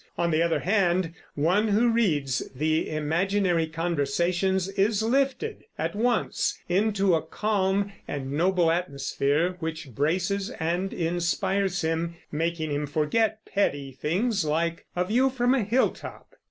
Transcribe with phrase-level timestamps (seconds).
[0.17, 7.13] On the other hand, one who reads the Imaginary Conversations is lifted at once into
[7.13, 14.43] a calm and noble atmosphere which braces and inspires him, making him forget petty things,
[14.43, 16.33] like a view from a hilltop.